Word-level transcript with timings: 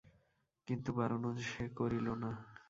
কিন্তু 0.67 0.89
বারণও 0.97 1.31
সে 1.49 1.63
করিল 1.77 2.07
না। 2.21 2.31